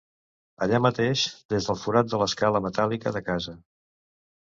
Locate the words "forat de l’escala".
1.83-2.65